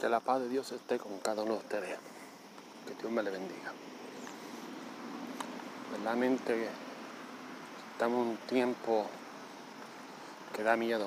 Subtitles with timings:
[0.00, 1.98] Que la paz de Dios esté con cada uno de ustedes.
[2.86, 3.70] Que Dios me le bendiga.
[5.90, 6.68] Verdaderamente
[7.92, 9.06] estamos en un tiempo
[10.54, 11.06] que da miedo.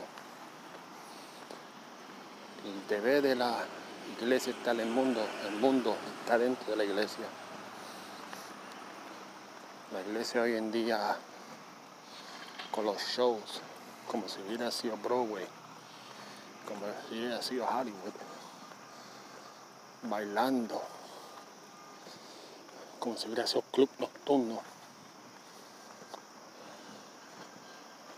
[2.63, 3.65] El deber de la
[4.21, 7.25] iglesia está en el mundo, el mundo está dentro de la iglesia.
[9.91, 11.17] La iglesia hoy en día
[12.69, 13.59] con los shows,
[14.07, 15.47] como si hubiera sido Broadway,
[16.67, 18.13] como si hubiera sido Hollywood,
[20.03, 20.81] bailando,
[22.99, 24.61] como si hubiera sido club nocturno,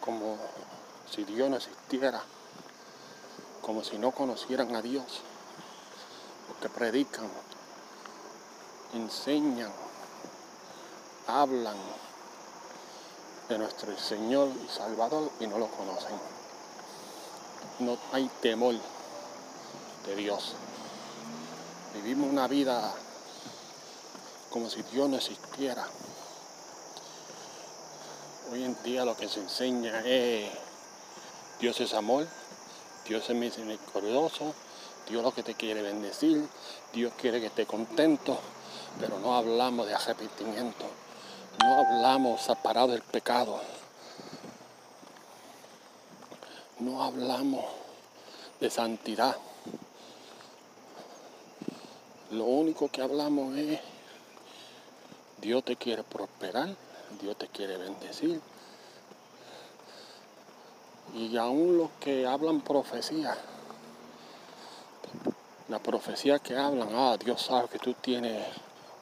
[0.02, 0.38] como
[1.10, 2.22] si Dios no existiera,
[3.62, 5.22] como si no conocieran a Dios,
[6.48, 7.30] porque predican,
[8.94, 9.72] enseñan,
[11.28, 11.78] hablan
[13.50, 16.18] de nuestro Señor y Salvador y no lo conocen.
[17.80, 18.76] No hay temor
[20.06, 20.56] de Dios.
[22.06, 22.94] Vivimos una vida
[24.52, 25.88] como si Dios no existiera.
[28.52, 30.52] Hoy en día lo que se enseña es
[31.60, 32.28] Dios es amor,
[33.08, 34.54] Dios es misericordioso,
[35.10, 36.48] Dios lo que te quiere bendecir,
[36.94, 38.38] Dios quiere que esté contento,
[39.00, 40.86] pero no hablamos de arrepentimiento
[41.64, 43.60] no hablamos separado del pecado.
[46.80, 47.66] No hablamos
[48.60, 49.36] de santidad.
[52.32, 53.80] Lo único que hablamos es
[55.40, 56.70] Dios te quiere prosperar,
[57.22, 58.42] Dios te quiere bendecir.
[61.14, 63.38] Y aún los que hablan profecía,
[65.70, 68.44] la profecía que hablan, ah, Dios sabe que tú tienes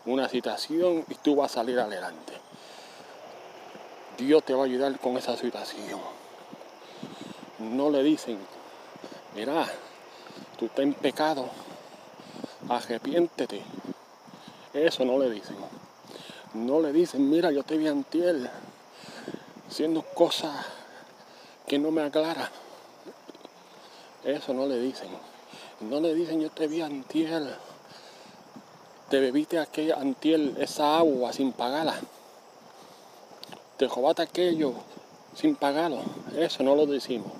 [0.06, 2.34] una situación y tú vas a salir adelante.
[4.18, 6.02] Dios te va a ayudar con esa situación.
[7.60, 8.38] No le dicen,
[9.34, 9.66] mira,
[10.58, 11.50] tú estás en pecado,
[12.70, 13.62] arrepiéntete.
[14.74, 15.56] Eso no le dicen.
[16.54, 18.50] No le dicen, mira, yo te vi antiel
[19.68, 20.54] haciendo cosas
[21.68, 22.50] que no me aclara.
[24.24, 25.10] Eso no le dicen.
[25.82, 27.56] No le dicen, yo te vi antiel.
[29.10, 32.00] Te bebiste aquella antiel, esa agua sin pagarla
[33.78, 34.74] te robaste aquello
[35.36, 36.02] sin pagarlo.
[36.38, 37.32] Eso no lo decimos.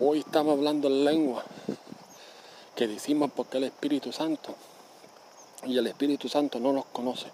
[0.00, 1.44] Hoy estamos hablando en lengua
[2.76, 4.54] que decimos porque el Espíritu Santo
[5.64, 7.26] y el Espíritu Santo no nos conoce.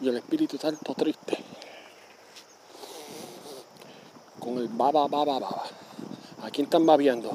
[0.00, 1.38] Y el Espíritu Santo triste.
[4.38, 5.62] Con el baba, baba, baba.
[6.42, 7.34] ¿A quién están babiando?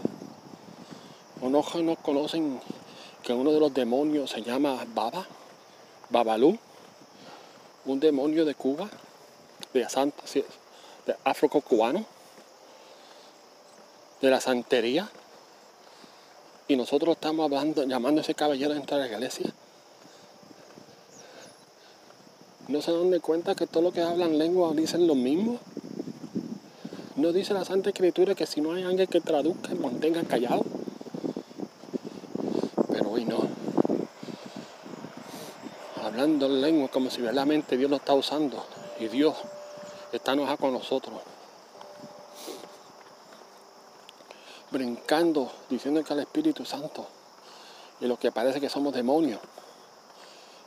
[1.42, 1.64] ¿O no
[1.96, 2.62] conocen
[3.24, 5.26] que uno de los demonios se llama Baba?
[6.10, 6.60] Babalú
[7.86, 8.90] un demonio de Cuba,
[9.74, 10.24] de Santa,
[11.06, 12.06] de afro-cubano,
[14.22, 15.10] de la santería.
[16.72, 19.52] Y nosotros estamos hablando, llamando a ese caballero dentro de la iglesia.
[22.70, 25.60] ¿No se dan de cuenta que todo lo que hablan lengua dicen lo mismo?
[27.18, 30.64] ¿No dice la Santa Escritura que si no hay alguien que traduzca, mantengan callado?
[32.90, 33.50] Pero hoy no
[36.02, 38.66] hablando en lengua como si verdaderamente Dios lo está usando
[38.98, 39.36] y Dios
[40.14, 41.20] está enojado con nosotros.
[44.72, 47.08] Brincando, diciendo que el Espíritu Santo
[48.02, 49.40] y lo que parece que somos demonios.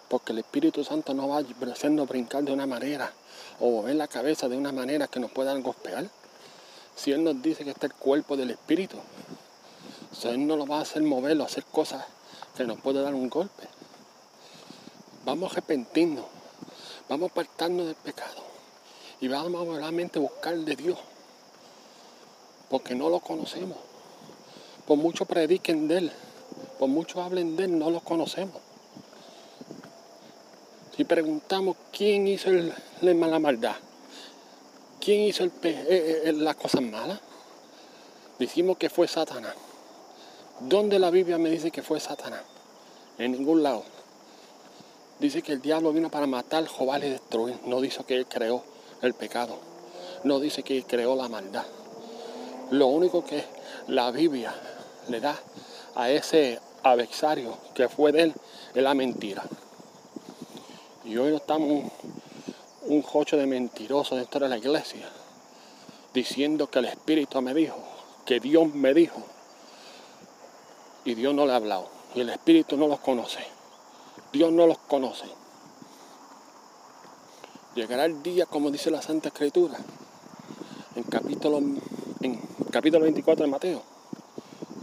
[0.09, 1.43] Porque el Espíritu Santo no va
[1.73, 3.13] haciendo brincar de una manera
[3.59, 6.09] o mover la cabeza de una manera que nos puedan golpear.
[6.95, 8.99] Si Él nos dice que este es el cuerpo del Espíritu,
[10.13, 12.05] si Él no lo va a hacer moverlo, hacer cosas
[12.57, 13.65] que nos puede dar un golpe.
[15.25, 16.25] Vamos a arrepentirnos,
[17.09, 18.43] vamos a apartarnos del pecado
[19.21, 20.99] y vamos a realmente buscar de Dios,
[22.69, 23.79] porque no lo conocemos.
[24.87, 26.13] Por mucho prediquen de Él,
[26.79, 28.61] por mucho hablen de Él, no lo conocemos.
[30.97, 33.77] Si preguntamos quién hizo la mala maldad,
[35.01, 37.19] quién hizo el, eh, eh, las cosas malas,
[38.39, 39.55] decimos que fue Satanás.
[40.61, 42.43] ¿Dónde la Biblia me dice que fue Satanás?
[43.19, 43.83] En ningún lado.
[45.19, 47.59] Dice que el diablo vino para matar, jobar y destruir.
[47.67, 48.63] No dice que él creó
[49.03, 49.59] el pecado.
[50.23, 51.65] No dice que él creó la maldad.
[52.71, 53.45] Lo único que
[53.89, 54.55] la Biblia
[55.09, 55.39] le da
[55.95, 58.35] a ese adversario que fue de él
[58.75, 59.43] es la mentira.
[61.05, 61.93] Y hoy estamos un,
[62.87, 65.09] un jocho de mentirosos dentro de la iglesia,
[66.13, 67.79] diciendo que el Espíritu me dijo,
[68.25, 69.23] que Dios me dijo.
[71.05, 71.89] Y Dios no le ha hablado.
[72.15, 73.41] Y el Espíritu no los conoce.
[74.33, 75.27] Dios no los conoce.
[77.75, 79.79] Llegará el día, como dice la Santa Escritura,
[80.95, 81.61] en capítulo,
[82.25, 82.41] en
[82.71, 83.83] capítulo 24 de Mateo,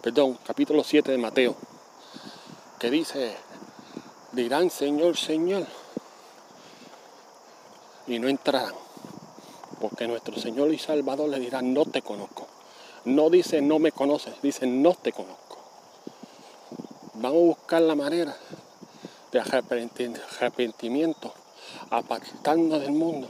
[0.04, 1.56] perdón, capítulo 7 de Mateo,
[2.80, 3.36] que dice,
[4.32, 5.66] dirán Señor, Señor,
[8.06, 8.76] y no entrarán,
[9.80, 12.48] porque nuestro Señor y Salvador le dirá, no te conozco.
[13.06, 15.58] No dice, no me conoces, dice, no te conozco.
[17.16, 18.38] Vamos a buscar la manera
[19.32, 21.34] de arrepentimiento,
[21.90, 23.28] apartarnos del mundo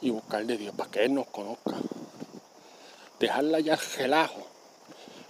[0.00, 1.76] y buscar de Dios para que Él nos conozca.
[3.20, 4.46] Dejarla ya el relajo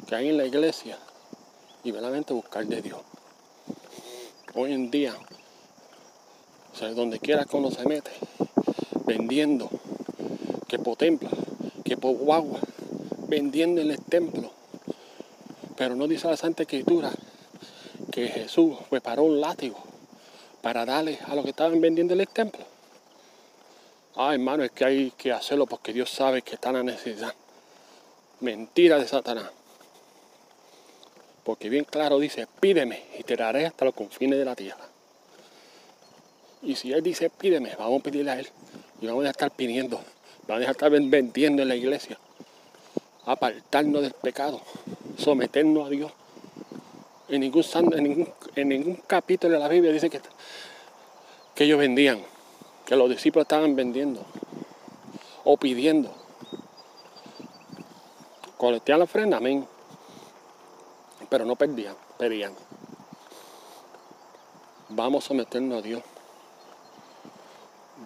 [0.09, 0.97] que hay en la iglesia
[1.83, 3.01] y verdaderamente buscar de Dios.
[4.55, 5.13] Hoy en día,
[6.73, 8.13] o sea, donde quiera que uno se mete,
[9.07, 9.69] vendiendo,
[10.69, 11.31] que por templo,
[11.85, 12.61] que guagua,
[13.27, 14.53] vendiendo en el templo.
[15.77, 17.11] Pero no dice la Santa Escritura
[18.13, 19.83] que Jesús preparó un látigo
[20.63, 22.65] para darle a los que estaban vendiendo en el templo.
[24.15, 27.35] Ah, hermano, es que hay que hacerlo porque Dios sabe que está la necesidad.
[28.41, 29.51] Mentira de Satanás.
[31.45, 34.87] Porque bien claro dice, pídeme y te daré hasta los confines de la tierra.
[36.63, 38.49] Y si Él dice, pídeme, vamos a pedirle a Él.
[39.01, 40.01] Y vamos a estar pidiendo.
[40.47, 42.19] Vamos a estar vendiendo en la iglesia.
[43.27, 44.61] Apartarnos del pecado.
[45.19, 46.13] Someternos a Dios.
[47.29, 47.65] En ningún,
[48.57, 52.21] en capítulo de la Biblia dice que ellos vendían.
[52.87, 54.25] Que los discípulos estaban vendiendo.
[55.45, 56.15] O pidiendo.
[58.61, 59.67] Colectear la ofrenda, amén.
[61.31, 62.53] Pero no perdían, pedían.
[64.91, 66.03] Vamos a someternos a Dios.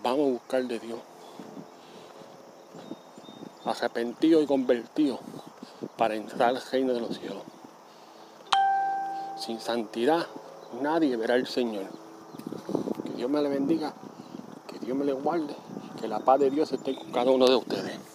[0.01, 1.01] Vamos a buscar de Dios.
[3.65, 5.19] Arrepentido y convertido
[5.97, 7.43] para entrar al reino de los cielos.
[9.37, 10.25] Sin santidad
[10.81, 11.87] nadie verá al Señor.
[13.03, 13.93] Que Dios me le bendiga,
[14.69, 15.57] que Dios me le guarde,
[16.01, 18.14] que la paz de Dios esté con cada uno de ustedes.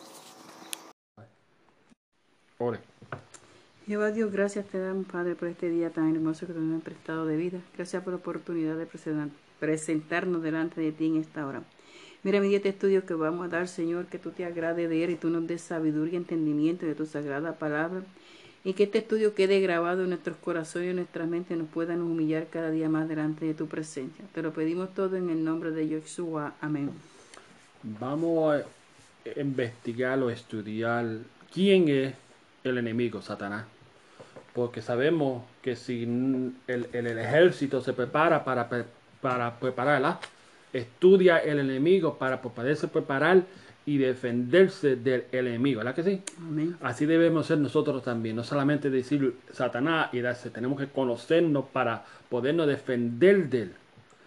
[3.90, 7.26] Jehová Dios, gracias te damos, Padre, por este día tan hermoso que nos has prestado
[7.26, 7.60] de vida.
[7.76, 8.88] Gracias por la oportunidad de
[9.60, 11.64] presentarnos delante de ti en esta hora.
[12.22, 15.04] Mira, mi día este estudio que vamos a dar, Señor, que tú te agrade de
[15.04, 18.04] él y tú nos des sabiduría y entendimiento de tu sagrada palabra.
[18.64, 21.70] Y que este estudio quede grabado en nuestros corazones y en nuestras mentes y nos
[21.70, 24.24] puedan humillar cada día más delante de tu presencia.
[24.36, 26.54] Te lo pedimos todo en el nombre de Yeshua.
[26.62, 26.92] Amén.
[28.00, 31.08] Vamos a investigar o estudiar
[31.52, 32.14] quién es
[32.64, 33.79] el enemigo, Satanás
[34.54, 36.04] porque sabemos que si
[36.68, 38.70] el, ejército se prepara para,
[39.22, 40.20] para prepararla,
[40.74, 43.44] estudia el enemigo para poderse preparar
[43.86, 46.22] y defenderse del enemigo, ¿verdad que sí?
[46.82, 52.06] Así debemos ser nosotros también, no solamente decir Satanás y darse, tenemos que conocernos para
[52.30, 53.74] podernos defender de él.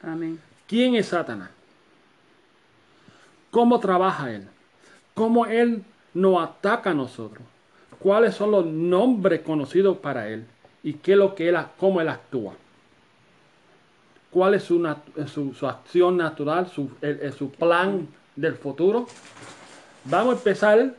[0.02, 0.40] Amén.
[0.66, 1.50] ¿Quién es Satanás?
[3.52, 4.48] ¿Cómo trabaja él?
[5.14, 5.84] ¿Cómo él
[6.14, 7.46] nos ataca a nosotros?
[8.02, 10.44] Cuáles son los nombres conocidos para él
[10.82, 12.54] y qué es lo que él, cómo él actúa.
[14.30, 14.82] ¿Cuál es su,
[15.54, 16.90] su, acción natural, su,
[17.36, 19.06] su plan del futuro?
[20.04, 20.94] Vamos a empezar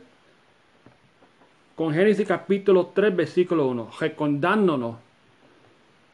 [1.76, 4.96] con Génesis capítulo 3, versículo 1, recordándonos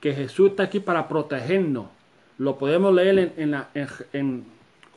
[0.00, 1.86] que Jesús está aquí para protegernos.
[2.38, 4.44] Lo podemos leer en, en, en, en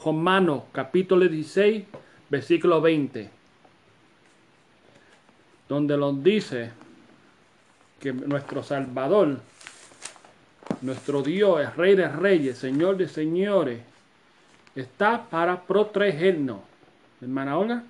[0.04, 1.84] Romanos capítulo 16,
[2.30, 3.43] versículo 20
[5.68, 6.72] donde nos dice
[8.00, 9.40] que nuestro Salvador,
[10.82, 13.82] nuestro Dios, es Rey de Reyes, Señor de Señores,
[14.76, 16.60] está para protegernos.
[17.22, 17.84] Hermana Olga.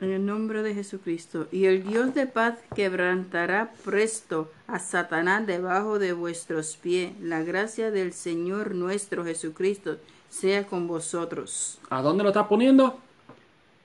[0.00, 1.46] En el nombre de Jesucristo.
[1.52, 7.12] Y el Dios de paz quebrantará presto a Satanás debajo de vuestros pies.
[7.20, 9.98] La gracia del Señor nuestro Jesucristo
[10.30, 11.78] sea con vosotros.
[11.90, 12.98] ¿A dónde lo está poniendo?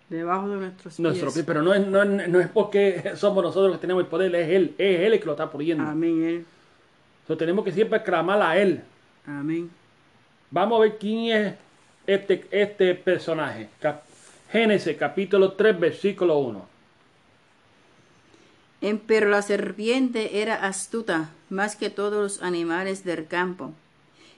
[0.09, 3.77] Debajo de nuestros Nuestro pie, pero no es, no, no, es porque somos nosotros los
[3.77, 5.83] que tenemos el poder, es Él, es Él el que lo está poniendo.
[5.83, 6.23] Amén.
[6.23, 6.45] Él.
[7.21, 8.81] Entonces tenemos que siempre clamar a Él.
[9.25, 9.69] Amén.
[10.51, 11.53] Vamos a ver quién es
[12.05, 13.67] este, este personaje.
[14.51, 16.75] Génesis capítulo 3, versículo 1.
[19.07, 23.73] Pero la serpiente era astuta más que todos los animales del campo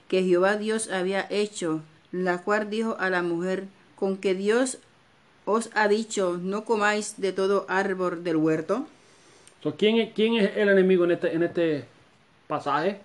[0.08, 1.82] que Jehová Dios había hecho,
[2.12, 4.78] la cual dijo a la mujer, con que Dios
[5.50, 8.86] os ha dicho, no comáis de todo árbol del huerto?
[9.76, 11.84] ¿quién, es, ¿Quién es el enemigo en este, en este
[12.46, 13.00] pasaje?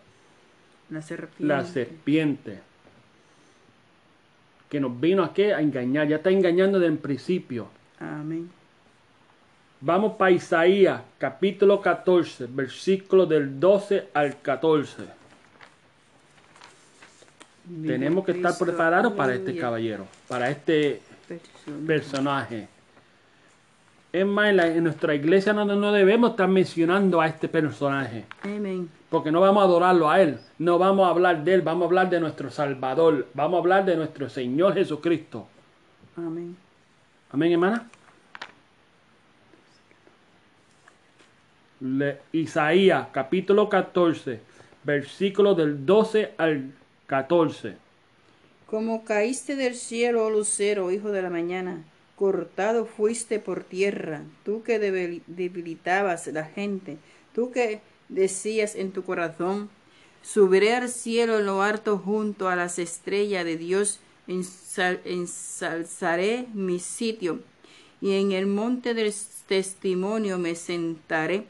[0.90, 1.46] La serpiente.
[1.46, 2.60] La serpiente.
[4.70, 6.08] Que nos vino aquí a engañar.
[6.08, 7.68] Ya está engañando desde el principio.
[8.00, 8.50] Amén.
[9.82, 15.04] Vamos para Isaías, capítulo 14, versículo del 12 al 14.
[17.86, 21.02] Tenemos que estar preparados para este caballero, para este
[21.88, 22.68] personaje.
[24.12, 28.26] Es más, en, nuestra iglesia no, no debemos estar mencionando a este personaje.
[28.44, 28.90] Amén.
[29.10, 30.40] Porque no vamos a adorarlo a Él.
[30.60, 31.62] No vamos a hablar de Él.
[31.62, 33.28] Vamos a hablar de nuestro Salvador.
[33.34, 35.48] Vamos a hablar de nuestro Señor Jesucristo.
[36.16, 36.56] Amén.
[37.32, 37.88] Amén, hermana.
[41.80, 44.40] Le- Isaías capítulo 14,
[44.84, 46.72] versículos del 12 al
[47.08, 47.83] 14.
[48.74, 51.84] Como caíste del cielo, oh lucero, hijo de la mañana,
[52.16, 56.98] cortado fuiste por tierra, tú que debil- debilitabas la gente,
[57.36, 59.70] tú que decías en tu corazón,
[60.24, 66.80] subiré al cielo en lo alto junto a las estrellas de Dios, ensal- ensalzaré mi
[66.80, 67.42] sitio,
[68.02, 69.14] y en el monte del
[69.48, 71.46] testimonio me sentaré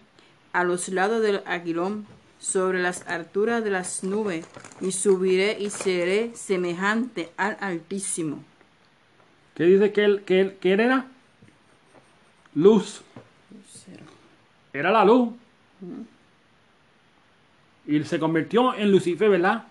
[0.52, 2.06] a los lados del aguilón,
[2.44, 4.46] sobre las alturas de las nubes,
[4.82, 8.44] y subiré y seré semejante al Altísimo.
[9.56, 11.06] ¿Qué dice que él, que él, que él era?
[12.54, 13.02] Luz.
[14.74, 15.30] Era la luz.
[17.86, 19.64] Y se convirtió en Lucifer, ¿verdad?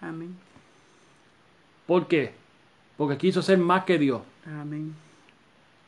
[0.00, 0.36] Amén.
[1.86, 2.32] ¿Por qué?
[2.96, 4.22] Porque quiso ser más que Dios.
[4.46, 4.94] Amén.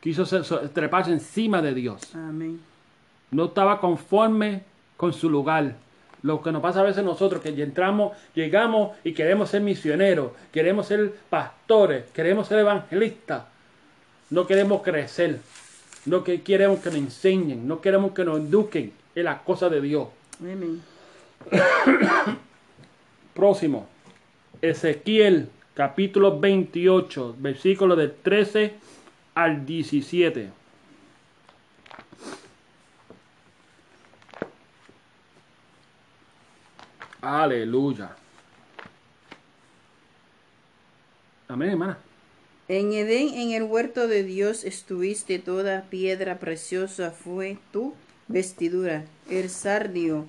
[0.01, 2.15] Quiso ser- treparse encima de Dios.
[2.15, 2.61] Amén.
[3.31, 4.65] no estaba conforme
[4.97, 5.77] con su lugar.
[6.23, 10.87] Lo que nos pasa a veces nosotros, que entramos, llegamos y queremos ser misioneros, queremos
[10.87, 13.45] ser pastores, queremos ser evangelistas.
[14.31, 15.41] No queremos crecer.
[16.07, 19.81] No que queremos que nos enseñen, no queremos que nos eduquen en las cosas de
[19.81, 20.09] Dios.
[20.41, 20.83] Amén.
[23.35, 23.87] Próximo.
[24.61, 28.75] Ezequiel capítulo 28, versículos del 13
[29.35, 30.62] al 17.
[37.23, 38.17] Aleluya.
[41.47, 41.99] Amén, hermana.
[42.67, 47.95] En Edén, en el huerto de Dios, estuviste toda piedra preciosa fue tu
[48.27, 50.27] vestidura, el sardio,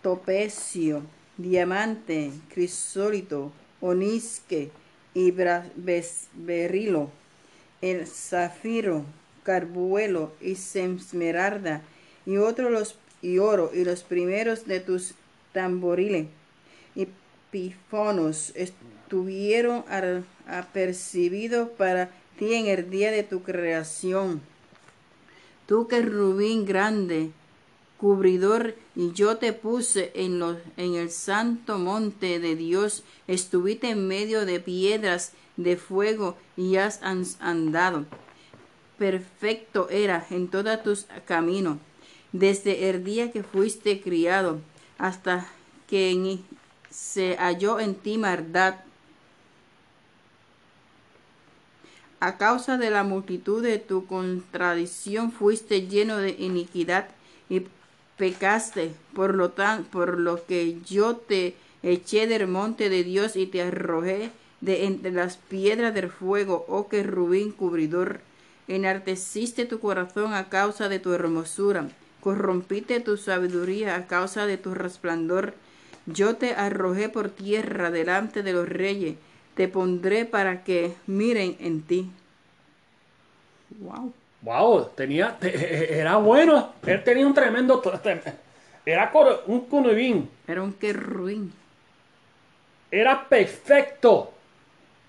[0.00, 1.02] topecio,
[1.36, 4.70] diamante, crisólito, onisque
[5.12, 7.10] y berilo,
[7.82, 9.04] el zafiro,
[9.42, 11.82] carbuelo y esmeralda,
[12.24, 15.14] y otros los y oro, y los primeros de tus
[15.52, 16.26] tamboriles
[16.94, 17.06] y
[17.50, 19.84] pifonos estuvieron
[20.46, 24.40] apercibidos para ti en el día de tu creación.
[25.66, 27.30] Tú que rubín grande,
[27.98, 30.42] cubridor, y yo te puse en,
[30.76, 37.02] en el santo monte de Dios, estuviste en medio de piedras de fuego y has
[37.02, 38.06] an- andado.
[38.98, 41.78] Perfecto era en todos tus caminos,
[42.32, 44.60] desde el día que fuiste criado
[45.02, 45.48] hasta
[45.88, 46.44] que en-
[46.90, 48.76] se halló en ti maldad.
[52.20, 57.08] A causa de la multitud de tu contradicción fuiste lleno de iniquidad
[57.50, 57.66] y
[58.16, 63.46] pecaste, por lo tan, por lo que yo te eché del monte de Dios y
[63.46, 64.30] te arrojé
[64.60, 68.20] de entre las piedras del fuego, oh que rubín cubridor.
[68.68, 71.88] Enarteciste tu corazón a causa de tu hermosura,
[72.22, 75.54] corrompiste tu sabiduría a causa de tu resplandor.
[76.06, 79.16] Yo te arrojé por tierra delante de los reyes,
[79.54, 82.10] te pondré para que miren en ti.
[83.78, 84.12] Wow.
[84.40, 86.74] Wow, tenía, te- era bueno.
[86.84, 87.80] Él tenía un tremendo.
[88.84, 89.10] Era
[89.46, 90.28] un cunubín.
[90.52, 91.44] Era un querubín.
[92.90, 94.32] Era perfecto.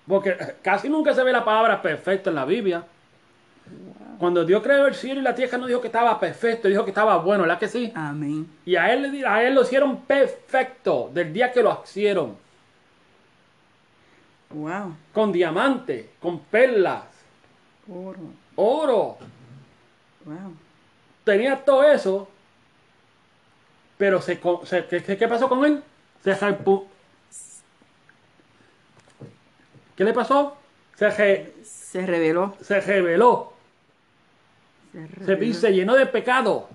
[0.06, 2.84] Porque casi nunca se ve la palabra perfecto en la Biblia.
[4.18, 6.90] Cuando Dios creó el cielo y la tierra no dijo que estaba perfecto, dijo que
[6.90, 7.92] estaba bueno, ¿verdad que sí?
[7.94, 8.46] Amén.
[8.64, 12.36] Y a él, a él lo hicieron perfecto del día que lo hicieron.
[14.50, 14.94] Wow.
[15.12, 17.02] Con diamantes, con perlas,
[17.88, 18.18] Oro.
[18.56, 19.18] oro.
[20.24, 20.54] Wow.
[21.24, 22.28] Tenía todo eso.
[23.98, 25.82] Pero se, ¿qué, pasó con él?
[26.22, 26.84] Se jalpu-
[29.96, 30.56] ¿Qué le pasó?
[30.96, 32.56] Se, re- Se reveló.
[32.60, 33.53] se reveló.
[35.24, 36.68] Se Se, llenó de pecado.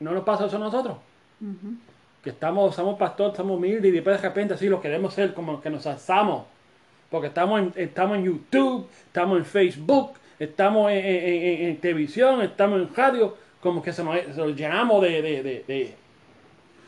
[0.00, 0.96] ¿No nos pasa eso a nosotros?
[2.22, 5.60] Que estamos, somos pastores, estamos humildes y después de repente así lo queremos ser como
[5.60, 6.44] que nos alzamos.
[7.10, 12.42] Porque estamos en, estamos en YouTube, estamos en Facebook, estamos en, en- en- en televisión,
[12.42, 15.94] estamos en radio, como que se nos, se nos llenamos de, de, de, de-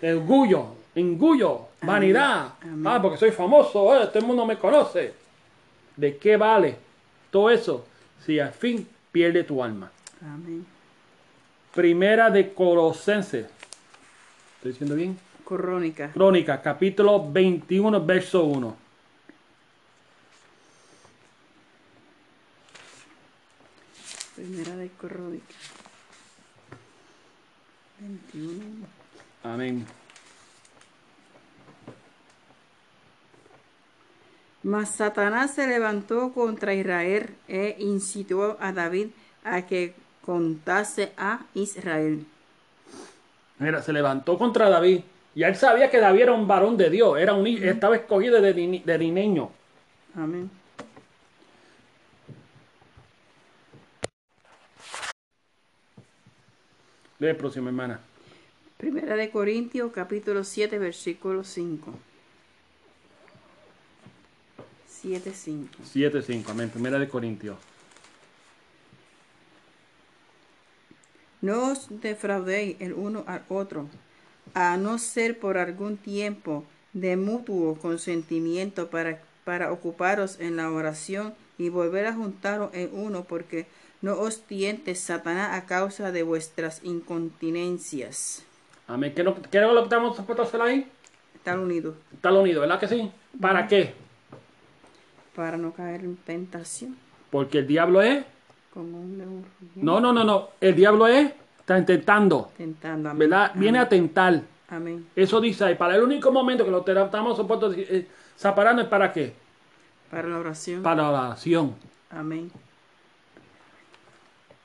[0.01, 2.55] de orgullo, engullo, vanidad.
[2.63, 2.87] Amén.
[2.87, 5.15] Ah, porque soy famoso, eh, todo el mundo me conoce.
[5.97, 6.86] ¿De qué vale
[7.31, 7.87] todo eso
[8.25, 9.91] si al fin pierde tu alma?
[10.21, 10.67] Amén.
[11.75, 13.47] Primera de Colosenses.
[14.57, 15.19] ¿Estoy diciendo bien?
[15.45, 16.11] Crónica.
[16.13, 18.77] Crónica, capítulo 21, verso 1.
[24.35, 25.57] Primera de Crónicas.
[28.01, 28.87] 21.
[29.45, 29.87] Amén.
[34.67, 39.11] Mas Satanás se levantó contra Israel e incitó a David
[39.45, 42.27] a que contase a Israel.
[43.61, 45.03] Mira, se levantó contra David.
[45.37, 47.17] Y él sabía que David era un varón de Dios.
[47.17, 49.51] Era un, estaba escogido de, de niño.
[50.17, 50.51] Amén.
[57.21, 58.01] Lee el próximo, hermana.
[58.77, 62.16] Primera de Corintios, capítulo 7, versículo 5.
[65.01, 65.69] 7, 5.
[65.95, 66.49] 7.5.
[66.51, 66.71] Amén.
[66.71, 67.57] Primera de Corintios.
[71.43, 73.89] No os defraudéis el uno al otro,
[74.55, 81.35] a no ser por algún tiempo de mutuo consentimiento para, para ocuparos en la oración
[81.59, 83.67] y volver a juntaros en uno, porque
[84.03, 88.45] no os tiente Satanás a causa de vuestras incontinencias.
[88.89, 89.13] Amén.
[89.15, 90.91] ¿Qué, no- qué es lo que estamos supuestos a hacer ahí?
[91.35, 93.11] Estar unidos Está unido, ¿verdad que sí?
[93.41, 93.95] ¿Para qué?
[95.37, 96.97] Para no caer en tentación.
[97.31, 98.25] Porque el diablo es.
[98.73, 99.45] Como un
[99.77, 100.49] No, no, no, no.
[100.61, 101.31] El diablo es.
[101.61, 102.51] Está intentando.
[102.57, 103.11] tentando.
[103.11, 103.29] Amén.
[103.29, 103.53] ¿Verdad?
[103.55, 104.41] Viene a tentar.
[104.69, 105.07] Amén.
[105.15, 105.75] Eso dice ahí.
[105.75, 109.35] Para el único momento que lo estamos supuestos eh, separando es para qué?
[110.11, 110.83] Para la oración.
[110.83, 111.75] Para la oración.
[112.11, 112.51] Amén.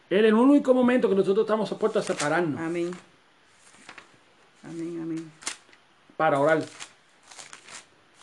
[0.09, 2.59] Es el único momento que nosotros estamos supuestos a separarnos.
[2.59, 2.91] Amén.
[4.63, 5.31] Amén, amén.
[6.15, 6.63] Para orar.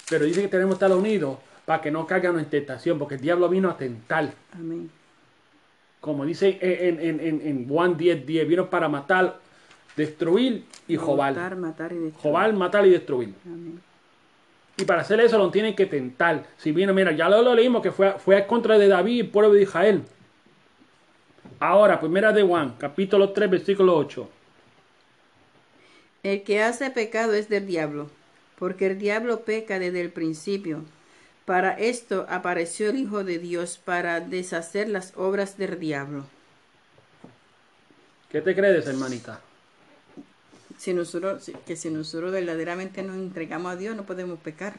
[0.09, 1.39] Pero dice que tenemos que estar unidos
[1.69, 2.99] para que no caigan en tentación.
[2.99, 4.33] Porque el diablo vino a tentar.
[4.55, 4.91] Amén.
[6.01, 8.49] Como dice en, en, en, en Juan 10, 10.
[8.49, 9.39] Vino para matar,
[9.95, 11.35] destruir y jobar.
[11.35, 12.23] Matar, matar y destruir.
[12.23, 13.35] Jobar, matar y destruir.
[13.45, 13.79] Amén.
[14.79, 16.47] Y para hacer eso lo tienen que tentar.
[16.57, 19.53] Si viene, mira, ya lo, lo leímos que fue, fue contra de David y pueblo
[19.53, 20.05] de Israel.
[21.61, 24.31] Ahora, primera de Juan, capítulo 3, versículo 8.
[26.23, 28.09] El que hace pecado es del diablo,
[28.59, 30.85] porque el diablo peca desde el principio.
[31.49, 36.27] Para esto apareció el Hijo de Dios, para deshacer las obras del diablo.
[38.31, 39.41] ¿Qué te crees, hermanita?
[40.77, 44.75] Si nosotros, que si nosotros verdaderamente nos entregamos a Dios, no podemos pecar.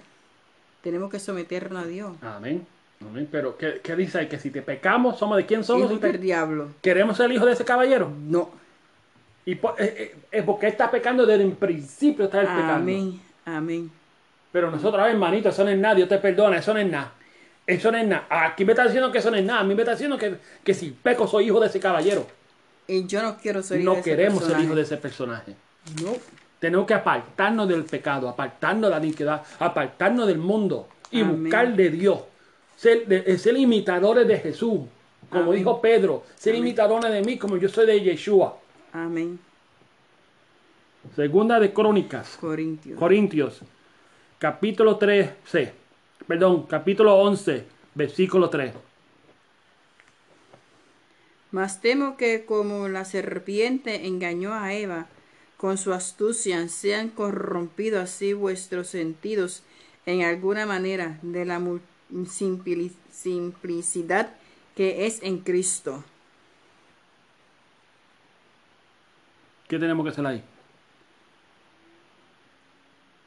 [0.83, 2.15] Tenemos que someternos a Dios.
[2.21, 2.67] Amén.
[3.01, 3.27] Amén.
[3.31, 4.27] Pero, ¿qué, qué dice ahí?
[4.27, 5.89] Que si te pecamos, ¿somos de quién somos?
[5.89, 6.69] Hijos del diablo.
[6.83, 8.13] ¿Queremos ser el hijo de ese caballero?
[8.27, 8.51] No.
[9.43, 13.19] Y po- eh, eh, eh, porque está pecando desde el principio, está el pecando.
[13.45, 13.91] Amén.
[14.51, 17.13] Pero nosotros, ay, hermanito, eso no es nada, Dios te perdona, eso no es nada.
[17.67, 18.25] Eso no es nada.
[18.29, 19.59] Aquí me está diciendo que eso no es nada.
[19.59, 22.25] A mí me está diciendo que, que si peco soy hijo de ese caballero.
[22.87, 24.63] Y yo no quiero ser hijo No de ese queremos ser personaje.
[24.65, 25.55] hijos de ese personaje.
[26.03, 26.13] No.
[26.59, 31.43] Tenemos que apartarnos del pecado, apartarnos de la iniquidad, apartarnos del mundo y Amén.
[31.43, 32.19] buscar de Dios.
[32.75, 34.79] Ser, de- ser imitadores de Jesús.
[35.29, 35.57] Como Amén.
[35.57, 36.63] dijo Pedro, ser Amén.
[36.67, 38.57] imitadores de mí como yo soy de Yeshua.
[38.93, 39.39] Amén.
[41.15, 42.97] Segunda de Crónicas, Corintios.
[42.99, 43.61] Corintios,
[44.39, 45.73] capítulo 13,
[46.25, 48.73] perdón, capítulo 11, versículo 3.
[51.51, 55.07] Mas temo que como la serpiente engañó a Eva
[55.57, 59.63] con su astucia, sean corrompidos así vuestros sentidos
[60.05, 61.61] en alguna manera de la
[63.21, 64.31] simplicidad
[64.75, 66.05] que es en Cristo.
[69.67, 70.43] ¿Qué tenemos que hacer ahí?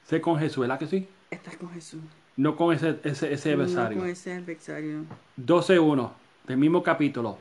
[0.06, 1.08] Ser con Jesús, ¿verdad que sí?
[1.30, 2.00] Estás con Jesús.
[2.36, 3.98] No con ese, ese, ese No adversario.
[3.98, 5.04] con ese adversario.
[5.40, 6.10] 12.1
[6.46, 7.38] del mismo capítulo.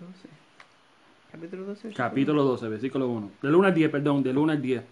[0.00, 0.28] 12.
[1.32, 1.82] Capítulo 12.
[1.88, 3.30] versículo Capítulo 12, versículo 1.
[3.42, 4.82] Del 1 al 10, perdón, del 1 al 10.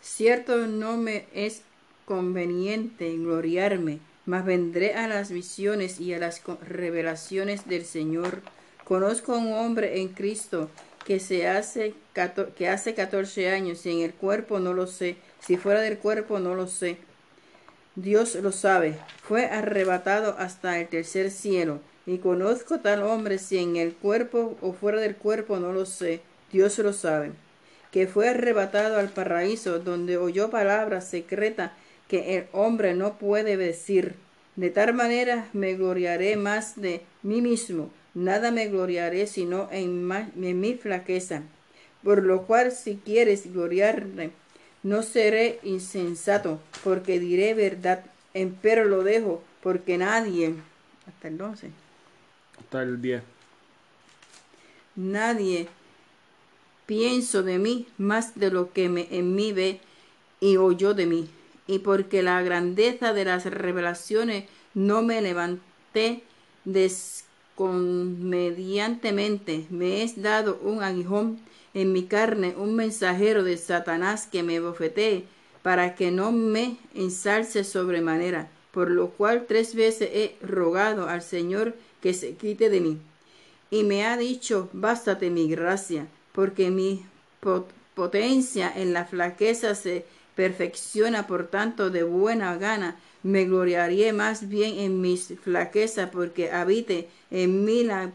[0.00, 1.62] Cierto no me es
[2.04, 8.40] conveniente gloriarme, mas vendré a las visiones y a las revelaciones del Señor.
[8.84, 10.70] Conozco a un hombre en Cristo
[11.08, 11.94] que se hace
[12.54, 16.38] que hace 14 años y en el cuerpo no lo sé, si fuera del cuerpo
[16.38, 16.98] no lo sé.
[17.96, 18.94] Dios lo sabe.
[19.22, 21.80] Fue arrebatado hasta el tercer cielo.
[22.06, 26.20] Y conozco tal hombre si en el cuerpo o fuera del cuerpo no lo sé.
[26.52, 27.32] Dios lo sabe
[27.90, 31.72] que fue arrebatado al paraíso, donde oyó palabras secretas
[32.06, 34.14] que el hombre no puede decir.
[34.56, 40.08] De tal manera me gloriaré más de mí mismo, nada me gloriaré sino en,
[40.60, 41.42] mi flaqueza.
[42.02, 44.30] Por lo cual, si quieres gloriarme,
[44.82, 48.04] no seré insensato, porque diré verdad,
[48.34, 50.54] empero lo dejo, porque nadie,
[51.06, 51.70] hasta el 11,
[52.58, 53.22] Hasta el 10.
[54.96, 55.68] nadie
[56.86, 59.80] pienso de mí más de lo que me, en mí ve
[60.40, 61.28] y oyó de mí,
[61.66, 65.60] y porque la grandeza de las revelaciones no me levan-
[65.92, 66.22] te
[67.58, 71.40] descomediantemente me es dado un aguijón
[71.74, 75.24] en mi carne, un mensajero de Satanás que me bofetee,
[75.62, 81.74] para que no me ensalce sobremanera, por lo cual tres veces he rogado al Señor
[82.00, 82.98] que se quite de mí.
[83.70, 87.04] Y me ha dicho, bástate mi gracia, porque mi
[87.94, 94.78] potencia en la flaqueza se perfecciona, por tanto, de buena gana me gloriaré más bien
[94.78, 98.12] en mis flaquezas, porque habite en mí la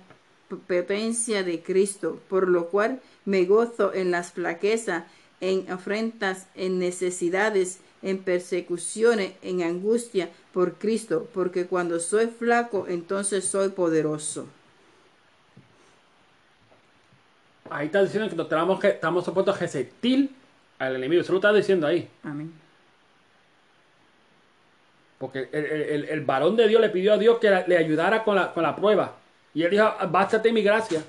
[0.68, 5.04] potencia de Cristo, por lo cual me gozo en las flaquezas,
[5.42, 13.46] en afrentas, en necesidades, en persecuciones, en angustia por Cristo, porque cuando soy flaco, entonces
[13.46, 14.48] soy poderoso.
[17.70, 20.30] Ahí está diciendo que estamos, que estamos supuestos a resistir
[20.78, 21.22] al enemigo.
[21.22, 22.08] Eso lo está diciendo ahí.
[22.24, 22.63] Amén.
[25.24, 28.62] Porque el, varón de Dios le pidió a Dios que le ayudara con la, con
[28.62, 29.16] la prueba.
[29.54, 31.02] Y él dijo, bástate mi gracia.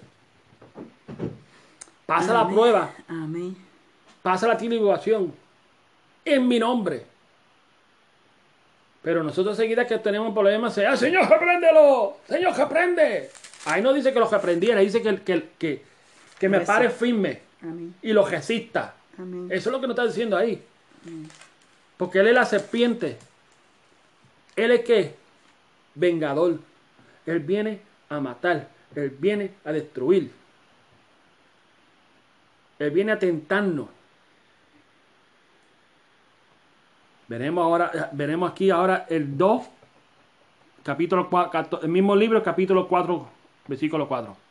[2.07, 2.93] Pasa la prueba.
[3.09, 3.57] Amén.
[4.23, 5.35] Pasa la tribulación.
[6.25, 7.05] En mi nombre.
[9.03, 12.19] Pero nosotros seguida que tenemos problemas, sea, ah, Señor, repréndelo.
[12.29, 13.31] Señor, reprende.
[13.65, 15.83] Ahí no dice que lo reprendiera, dice que, que, que,
[16.39, 17.41] que me pare firme.
[17.63, 17.97] Amén.
[18.01, 18.95] Y lo resista.
[19.19, 19.49] Amén.
[19.51, 20.63] Eso es lo que nos está diciendo ahí.
[21.97, 23.19] Porque Él es la serpiente.
[24.57, 25.15] Él es qué?
[25.95, 26.59] Vengador.
[27.27, 28.69] Él viene a matar.
[28.95, 30.31] Él viene a destruir.
[32.79, 33.89] Él viene a tentarnos.
[37.27, 39.63] Veremos ahora, veremos aquí ahora el 2,
[40.83, 43.27] capítulo 4, el mismo libro, capítulo 4,
[43.67, 44.44] versículo 4.